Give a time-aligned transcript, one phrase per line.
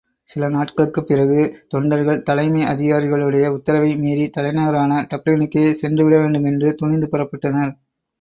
[0.29, 1.41] சில நாட்களுக்குப் பிறகு
[1.67, 7.73] தொண்டர்கள் தலைமை அதிகாரிகளுடைய உத்தரவை மீறித்தலைநகரான டப்ளினுக்கே சென்று விடவேண்டும் என்று துணிந்து புறப்பட்டனர்.